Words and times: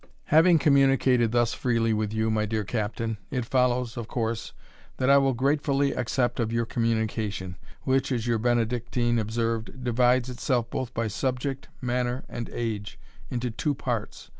Having 0.33 0.57
communicated 0.57 1.31
thus 1.31 1.53
freely 1.53 1.93
with 1.93 2.11
you, 2.11 2.31
my 2.31 2.47
dear 2.47 2.63
Captain, 2.63 3.19
it 3.29 3.45
follows, 3.45 3.97
of 3.97 4.07
course, 4.07 4.51
that 4.97 5.11
I 5.11 5.19
will 5.19 5.35
gratefully 5.35 5.91
accept 5.93 6.39
of 6.39 6.51
your 6.51 6.65
communication, 6.65 7.55
which, 7.83 8.11
as 8.11 8.25
your 8.25 8.39
Benedictine 8.39 9.19
observed, 9.19 9.83
divides 9.83 10.27
itself 10.27 10.71
both 10.71 10.91
by 10.95 11.07
subject, 11.07 11.67
manner, 11.81 12.25
and 12.27 12.49
age, 12.51 12.99
into 13.29 13.51
two 13.51 13.75
parts. 13.75 14.29